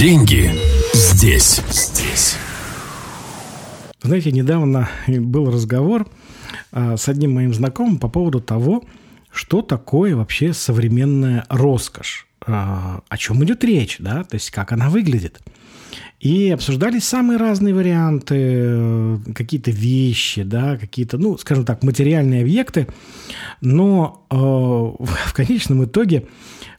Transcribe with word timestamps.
Деньги 0.00 0.50
здесь. 0.94 1.60
Здесь. 1.68 2.36
Знаете, 4.00 4.32
недавно 4.32 4.88
был 5.06 5.50
разговор 5.50 6.08
а, 6.72 6.96
с 6.96 7.06
одним 7.06 7.34
моим 7.34 7.52
знакомым 7.52 7.98
по 7.98 8.08
поводу 8.08 8.40
того, 8.40 8.82
что 9.30 9.60
такое 9.60 10.16
вообще 10.16 10.54
современная 10.54 11.44
роскошь. 11.50 12.26
А, 12.46 13.02
о 13.10 13.18
чем 13.18 13.44
идет 13.44 13.62
речь, 13.62 13.96
да, 13.98 14.24
то 14.24 14.36
есть 14.36 14.50
как 14.50 14.72
она 14.72 14.88
выглядит. 14.88 15.42
И 16.18 16.48
обсуждались 16.48 17.04
самые 17.04 17.36
разные 17.36 17.74
варианты, 17.74 18.36
э, 18.38 19.18
какие-то 19.34 19.70
вещи, 19.70 20.44
да, 20.44 20.78
какие-то, 20.78 21.18
ну, 21.18 21.36
скажем 21.36 21.66
так, 21.66 21.82
материальные 21.82 22.40
объекты. 22.40 22.86
Но 23.60 24.26
э, 24.30 24.34
в 24.34 25.34
конечном 25.34 25.84
итоге 25.84 26.26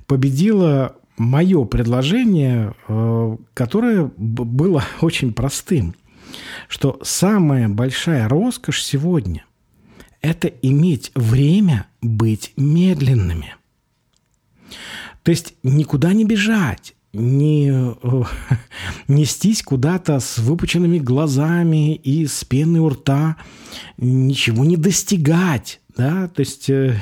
победило 0.08 0.96
мое 1.22 1.66
предложение, 1.66 2.74
э, 2.88 3.38
которое 3.54 4.12
было 4.18 4.84
очень 5.02 5.34
простым, 5.34 5.96
что 6.68 7.00
самая 7.04 7.70
большая 7.70 8.28
роскошь 8.28 8.84
сегодня– 8.84 9.46
это 10.22 10.48
иметь 10.48 11.12
время 11.16 11.88
быть 12.02 12.54
медленными. 12.58 13.56
То 15.24 15.32
есть 15.32 15.54
никуда 15.62 16.14
не 16.14 16.26
бежать, 16.26 16.96
не 17.14 17.70
э, 17.72 18.24
нестись 19.08 19.62
куда-то 19.62 20.20
с 20.20 20.40
выпученными 20.40 20.98
глазами 20.98 21.94
и 21.94 22.26
с 22.26 22.44
пеной 22.44 22.80
у 22.80 22.90
рта, 22.90 23.38
ничего 23.98 24.66
не 24.66 24.78
достигать, 24.78 25.82
да, 25.96 26.28
то 26.30 26.40
есть, 26.40 26.70
э, 26.70 27.00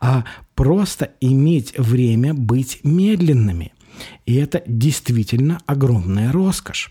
а 0.00 0.24
просто 0.54 1.10
иметь 1.20 1.76
время 1.78 2.34
быть 2.34 2.80
медленными. 2.82 3.72
И 4.26 4.34
это 4.34 4.62
действительно 4.66 5.60
огромная 5.66 6.32
роскошь. 6.32 6.90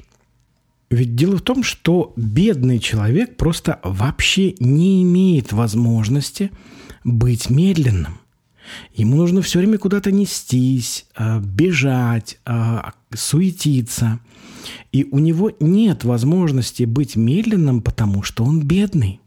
Ведь 0.89 1.15
дело 1.15 1.37
в 1.37 1.41
том, 1.41 1.63
что 1.63 2.11
бедный 2.17 2.79
человек 2.79 3.37
просто 3.37 3.79
вообще 3.83 4.55
не 4.59 5.03
имеет 5.03 5.53
возможности 5.53 6.51
быть 7.05 7.49
медленным. 7.49 8.19
Ему 8.93 9.15
нужно 9.15 9.41
все 9.41 9.59
время 9.59 9.77
куда-то 9.77 10.11
нестись, 10.11 11.05
а, 11.15 11.39
бежать, 11.39 12.39
а, 12.45 12.91
суетиться. 13.13 14.19
И 14.91 15.05
у 15.09 15.19
него 15.19 15.51
нет 15.61 16.03
возможности 16.03 16.83
быть 16.83 17.15
медленным, 17.15 17.81
потому 17.81 18.21
что 18.21 18.43
он 18.43 18.61
бедный. 18.61 19.20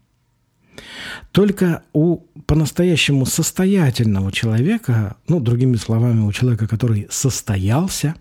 Только 1.31 1.83
у 1.93 2.17
по-настоящему 2.47 3.25
состоятельного 3.25 4.31
человека, 4.31 5.17
ну, 5.27 5.39
другими 5.39 5.75
словами, 5.75 6.21
у 6.21 6.31
человека, 6.31 6.67
который 6.67 7.07
состоялся, 7.09 8.15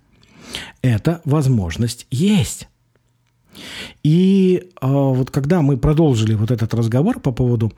эта 0.83 1.21
возможность 1.25 2.07
есть. 2.11 2.69
И 4.03 4.65
э, 4.81 4.87
вот 4.87 5.31
когда 5.31 5.63
мы 5.63 5.77
продолжили 5.77 6.35
вот 6.35 6.51
этот 6.51 6.75
разговор 6.75 7.21
по 7.21 7.33
поводу 7.33 7.73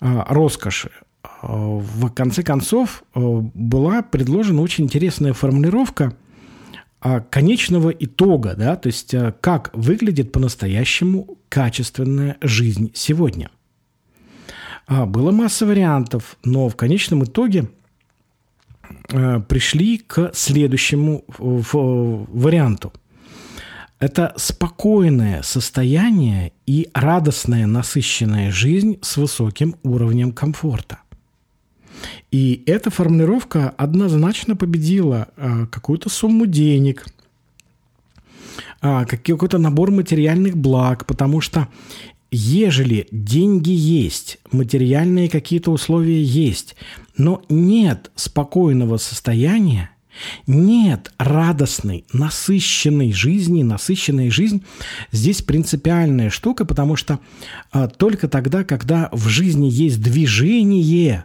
э, 0.00 0.22
роскоши, 0.28 0.90
э, 0.90 1.28
в 1.42 2.10
конце 2.10 2.42
концов 2.42 3.04
э, 3.14 3.20
была 3.20 4.02
предложена 4.02 4.62
очень 4.62 4.84
интересная 4.84 5.32
формулировка 5.32 6.16
э, 7.02 7.20
конечного 7.30 7.90
итога, 7.90 8.54
да, 8.56 8.74
то 8.74 8.88
есть 8.88 9.14
э, 9.14 9.32
как 9.40 9.70
выглядит 9.74 10.32
по-настоящему 10.32 11.38
качественная 11.48 12.36
жизнь 12.40 12.90
сегодня– 12.94 13.50
было 14.88 15.30
масса 15.30 15.66
вариантов, 15.66 16.36
но 16.44 16.68
в 16.68 16.76
конечном 16.76 17.24
итоге 17.24 17.68
э, 19.08 19.40
пришли 19.40 19.98
к 19.98 20.32
следующему 20.34 21.24
варианту. 21.38 22.92
Это 24.00 24.32
спокойное 24.36 25.42
состояние 25.42 26.52
и 26.66 26.88
радостная, 26.94 27.66
насыщенная 27.66 28.50
жизнь 28.50 28.98
с 29.02 29.18
высоким 29.18 29.76
уровнем 29.82 30.32
комфорта. 30.32 31.00
И 32.30 32.62
эта 32.64 32.90
формулировка 32.90 33.74
однозначно 33.76 34.56
победила 34.56 35.28
э, 35.36 35.66
какую-то 35.66 36.08
сумму 36.08 36.46
денег, 36.46 37.04
э, 38.80 39.04
какой-то 39.04 39.58
набор 39.58 39.90
материальных 39.90 40.56
благ, 40.56 41.04
потому 41.04 41.42
что 41.42 41.68
ежели 42.30 43.08
деньги 43.10 43.70
есть, 43.70 44.38
материальные 44.52 45.28
какие-то 45.28 45.70
условия 45.70 46.22
есть, 46.22 46.76
но 47.16 47.42
нет 47.48 48.10
спокойного 48.14 48.96
состояния, 48.96 49.90
нет 50.46 51.12
радостной, 51.18 52.04
насыщенной 52.12 53.12
жизни, 53.12 53.62
насыщенная 53.62 54.30
жизнь 54.30 54.64
здесь 55.12 55.42
принципиальная 55.42 56.30
штука, 56.30 56.64
потому 56.64 56.96
что 56.96 57.20
а, 57.72 57.88
только 57.88 58.28
тогда, 58.28 58.64
когда 58.64 59.08
в 59.12 59.28
жизни 59.28 59.68
есть 59.70 60.02
движение, 60.02 61.24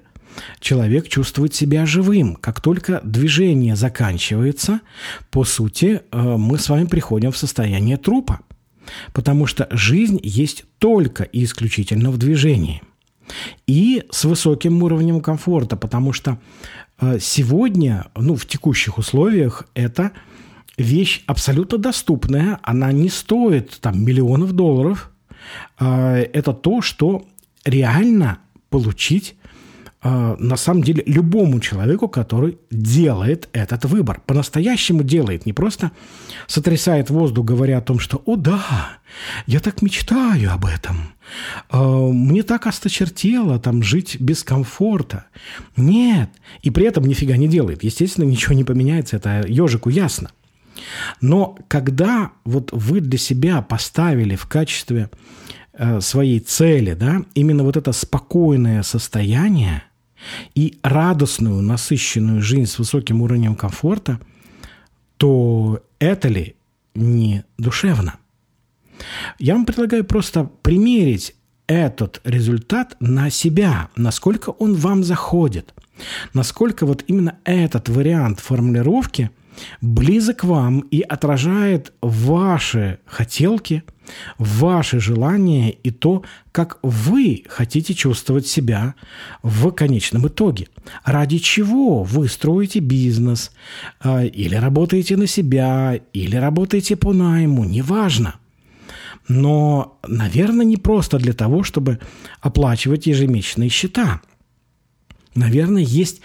человек 0.59 1.07
чувствует 1.07 1.53
себя 1.53 1.85
живым. 1.85 2.35
Как 2.35 2.61
только 2.61 3.01
движение 3.03 3.75
заканчивается, 3.75 4.81
по 5.31 5.43
сути, 5.43 6.01
а, 6.11 6.37
мы 6.37 6.57
с 6.57 6.69
вами 6.69 6.85
приходим 6.85 7.31
в 7.31 7.37
состояние 7.37 7.97
трупа. 7.97 8.39
Потому 9.13 9.46
что 9.46 9.68
жизнь 9.72 10.19
есть 10.23 10.66
только 10.79 11.23
и 11.23 11.44
исключительно 11.44 12.12
в 12.12 12.18
движении. 12.18 12.81
И 13.68 14.03
с 14.12 14.25
высоким 14.25 14.84
уровнем 14.84 15.22
комфорта, 15.22 15.75
потому 15.75 16.13
что 16.13 16.38
э, 17.00 17.18
сегодня, 17.19 18.07
ну, 18.16 18.35
в 18.35 18.46
текущих 18.46 18.97
условиях, 18.97 19.68
это 19.73 20.12
вещь 20.78 21.23
абсолютно 21.25 21.78
доступная, 21.78 22.59
она 22.63 22.91
не 22.91 23.09
стоит 23.09 23.79
там 23.81 24.03
миллионов 24.03 24.53
долларов. 24.53 25.12
Э, 25.79 26.17
это 26.34 26.53
то, 26.53 26.81
что 26.81 27.25
реально 27.66 28.40
получить 28.69 29.35
на 30.05 30.55
самом 30.55 30.83
деле 30.83 31.01
любому 31.07 31.59
человеку, 31.59 32.07
который 32.07 32.59
делает 32.69 33.49
этот 33.53 33.85
выбор. 33.85 34.21
По-настоящему 34.27 35.01
делает, 35.01 35.47
не 35.47 35.53
просто 35.53 35.91
сотрясает 36.45 37.09
воздух, 37.09 37.45
говоря 37.45 37.79
о 37.79 37.81
том, 37.81 37.97
что 37.97 38.21
«О 38.27 38.35
да, 38.35 38.99
я 39.47 39.59
так 39.59 39.81
мечтаю 39.81 40.51
об 40.51 40.67
этом, 40.67 41.13
а, 41.71 42.07
мне 42.11 42.43
так 42.43 42.67
осточертело 42.67 43.57
там 43.57 43.81
жить 43.81 44.17
без 44.19 44.43
комфорта». 44.43 45.25
Нет, 45.75 46.29
и 46.61 46.69
при 46.69 46.85
этом 46.85 47.05
нифига 47.05 47.35
не 47.35 47.47
делает. 47.47 47.83
Естественно, 47.83 48.25
ничего 48.25 48.53
не 48.53 48.63
поменяется, 48.63 49.17
это 49.17 49.43
ежику 49.47 49.89
ясно. 49.89 50.29
Но 51.19 51.57
когда 51.67 52.31
вот 52.43 52.69
вы 52.72 52.99
для 52.99 53.17
себя 53.17 53.63
поставили 53.63 54.35
в 54.35 54.45
качестве 54.45 55.09
э, 55.73 55.99
своей 55.99 56.41
цели, 56.41 56.93
да, 56.93 57.23
именно 57.33 57.63
вот 57.63 57.75
это 57.75 57.91
спокойное 57.91 58.83
состояние– 58.83 59.81
и 60.53 60.79
радостную, 60.83 61.61
насыщенную 61.61 62.41
жизнь 62.41 62.65
с 62.65 62.79
высоким 62.79 63.21
уровнем 63.21 63.55
комфорта, 63.55 64.19
то 65.17 65.83
это 65.99 66.27
ли 66.27 66.55
не 66.93 67.43
душевно? 67.57 68.15
Я 69.39 69.55
вам 69.55 69.65
предлагаю 69.65 70.05
просто 70.05 70.45
примерить 70.61 71.35
этот 71.67 72.21
результат 72.23 72.95
на 72.99 73.29
себя, 73.29 73.89
насколько 73.95 74.49
он 74.49 74.75
вам 74.75 75.03
заходит, 75.03 75.73
насколько 76.33 76.85
вот 76.85 77.03
именно 77.07 77.39
этот 77.43 77.89
вариант 77.89 78.39
формулировки– 78.39 79.31
близок 79.81 80.43
вам 80.43 80.81
и 80.91 81.01
отражает 81.01 81.93
ваши 82.01 82.99
хотелки, 83.05 83.83
ваши 84.38 84.99
желания 84.99 85.71
и 85.71 85.91
то, 85.91 86.23
как 86.51 86.79
вы 86.81 87.43
хотите 87.47 87.93
чувствовать 87.93 88.47
себя 88.47 88.95
в 89.43 89.71
конечном 89.71 90.27
итоге. 90.27 90.67
Ради 91.03 91.38
чего 91.38 92.03
вы 92.03 92.27
строите 92.27 92.79
бизнес, 92.79 93.51
а, 93.99 94.23
или 94.23 94.55
работаете 94.55 95.17
на 95.17 95.27
себя, 95.27 95.99
или 96.13 96.35
работаете 96.35 96.96
по 96.96 97.13
найму, 97.13 97.63
неважно. 97.63 98.35
Но, 99.28 99.99
наверное, 100.07 100.66
не 100.66 100.78
просто 100.78 101.17
для 101.17 101.34
того, 101.34 101.63
чтобы 101.63 101.99
оплачивать 102.41 103.07
ежемесячные 103.07 103.69
счета. 103.69 104.22
Наверное, 105.34 105.81
есть 105.81 106.22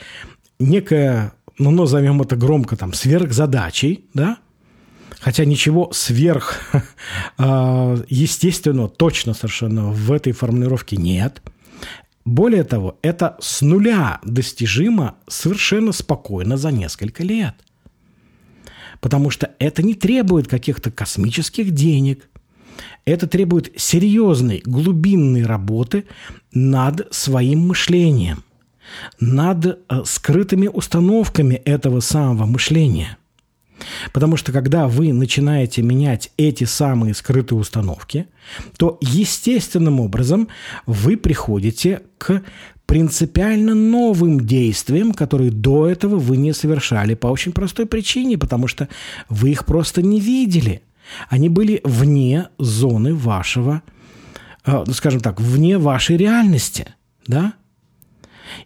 некая 0.59 1.33
ну, 1.61 1.71
назовем 1.71 2.23
это 2.23 2.37
громко 2.37 2.75
там, 2.75 2.95
сверхзадачей, 2.95 4.07
да, 4.15 4.39
хотя 5.21 5.45
ничего 5.45 5.91
сверх 5.93 6.61
а, 7.39 7.97
естественного, 8.09 8.89
точно 8.89 9.35
совершенно 9.35 9.91
в 9.91 10.11
этой 10.11 10.33
формулировке 10.33 10.97
нет. 10.97 11.43
Более 12.25 12.65
того, 12.65 12.99
это 13.03 13.37
с 13.41 13.63
нуля 13.63 14.21
достижимо 14.25 15.17
совершенно 15.29 15.93
спокойно 15.93 16.57
за 16.57 16.71
несколько 16.71 17.23
лет. 17.23 17.55
Потому 19.01 19.31
что 19.31 19.51
это 19.59 19.83
не 19.83 19.95
требует 19.95 20.47
каких-то 20.47 20.91
космических 20.91 21.71
денег, 21.71 22.29
это 23.07 23.27
требует 23.27 23.73
серьезной, 23.77 24.63
глубинной 24.65 25.45
работы 25.45 26.05
над 26.53 27.13
своим 27.15 27.67
мышлением 27.69 28.45
над 29.21 29.67
э, 29.67 29.77
скрытыми 30.05 30.69
установками 30.69 31.55
этого 31.55 32.01
самого 32.01 32.47
мышления. 32.47 33.19
Потому 34.13 34.37
что 34.37 34.53
когда 34.53 34.89
вы 34.89 35.13
начинаете 35.13 35.83
менять 35.83 36.31
эти 36.37 36.65
самые 36.65 37.15
скрытые 37.15 37.59
установки, 37.59 38.27
то 38.77 38.99
естественным 39.01 40.01
образом 40.01 40.49
вы 40.87 41.17
приходите 41.17 42.03
к 42.19 42.43
принципиально 42.87 43.75
новым 43.75 44.41
действиям, 44.41 45.13
которые 45.13 45.53
до 45.53 45.87
этого 45.87 46.17
вы 46.17 46.37
не 46.37 46.53
совершали 46.53 47.15
по 47.15 47.29
очень 47.29 47.53
простой 47.53 47.87
причине, 47.87 48.37
потому 48.37 48.67
что 48.67 48.89
вы 49.29 49.51
их 49.51 49.65
просто 49.65 50.03
не 50.03 50.21
видели. 50.21 50.83
Они 51.29 51.49
были 51.49 51.81
вне 51.85 52.49
зоны 52.59 53.15
вашего, 53.15 53.83
э, 54.65 54.85
ну, 54.87 54.93
скажем 54.93 55.21
так, 55.21 55.41
вне 55.41 55.79
вашей 55.79 56.17
реальности, 56.17 56.95
да? 57.27 57.55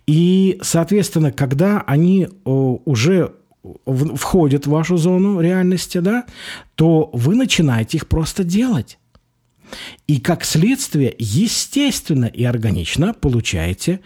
И, 0.06 0.58
соответственно, 0.62 1.30
когда 1.30 1.82
они 1.82 2.28
уже 2.44 3.34
входят 3.86 4.66
в 4.66 4.70
вашу 4.70 4.96
зону 4.96 5.40
реальности, 5.40 5.98
да, 5.98 6.24
то 6.74 7.10
вы 7.12 7.34
начинаете 7.34 7.98
их 7.98 8.08
просто 8.08 8.44
делать. 8.44 8.98
И 10.06 10.20
как 10.20 10.44
следствие, 10.44 11.14
естественно 11.18 12.26
и 12.26 12.44
органично 12.44 13.14
получаете, 13.14 14.00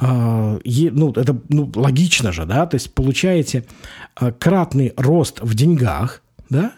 э, 0.00 0.58
ну, 0.64 1.10
это 1.12 1.40
ну, 1.48 1.70
логично 1.74 2.32
же, 2.32 2.44
да, 2.44 2.66
то 2.66 2.74
есть 2.74 2.92
получаете 2.92 3.64
э, 4.20 4.32
кратный 4.32 4.92
рост 4.96 5.40
в 5.40 5.54
деньгах, 5.54 6.22
да, 6.50 6.72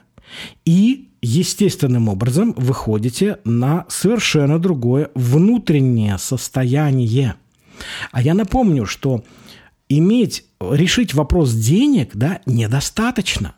и 0.65 1.09
естественным 1.21 2.09
образом 2.09 2.55
выходите 2.57 3.39
на 3.45 3.87
совершенно 3.89 4.59
другое 4.59 5.11
внутреннее 5.15 6.19
состояние. 6.19 7.35
А 8.13 8.23
я 8.23 8.35
напомню, 8.35 8.87
что 8.87 9.25
иметь, 9.89 10.45
решить 10.61 11.15
вопрос 11.15 11.53
денег, 11.53 12.11
да, 12.15 12.41
недостаточно. 12.47 13.55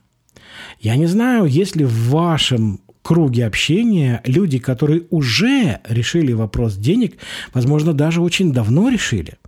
Я 0.81 0.97
не 0.97 1.07
знаю, 1.07 1.47
есть 1.47 1.77
ли 1.77 1.85
в 1.85 2.11
вашем 2.11 2.81
круге 3.03 3.47
общения 3.47 4.21
люди, 4.25 4.59
которые 4.59 5.05
уже 5.11 5.81
решили 5.89 6.33
вопрос 6.33 6.77
денег, 6.77 7.17
возможно, 7.53 7.93
даже 7.93 8.21
очень 8.21 8.53
давно 8.53 8.89
решили. 8.89 9.39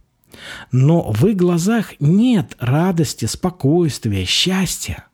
Но 0.70 1.12
в 1.12 1.26
их 1.26 1.36
глазах 1.36 1.94
нет 2.00 2.56
радости, 2.58 3.26
спокойствия, 3.26 4.24
счастья. 4.24 5.06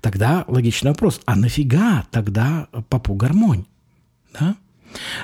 Тогда 0.00 0.44
логичный 0.48 0.92
вопрос, 0.92 1.20
а 1.26 1.36
нафига 1.36 2.06
тогда 2.10 2.68
попу 2.88 3.14
гармонь? 3.14 3.66
Да? 4.32 4.56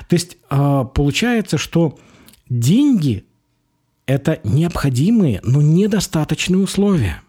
То 0.07 0.13
есть 0.13 0.37
а, 0.49 0.85
получается, 0.85 1.57
что 1.57 1.97
деньги 2.49 3.25
это 4.07 4.39
необходимые, 4.43 5.41
но 5.43 5.61
недостаточные 5.61 6.59
условия 6.59 7.21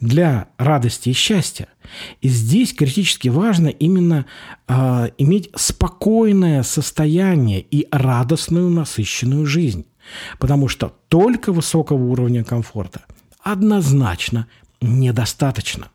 для 0.00 0.48
радости 0.58 1.08
и 1.08 1.12
счастья. 1.14 1.68
И 2.20 2.28
здесь 2.28 2.74
критически 2.74 3.28
важно 3.28 3.68
именно 3.68 4.26
э, 4.68 5.08
иметь 5.16 5.50
спокойное 5.54 6.62
состояние 6.64 7.60
и 7.60 7.86
радостную 7.90 8.68
насыщенную 8.68 9.46
жизнь. 9.46 9.86
Потому 10.38 10.68
что 10.68 10.94
только 11.08 11.52
высокого 11.52 12.02
уровня 12.04 12.44
комфорта 12.44 13.02
однозначно 13.42 14.46
недостаточно. 14.80 15.88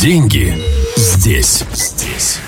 Деньги 0.00 0.54
здесь. 0.96 1.64
Здесь. 1.74 2.40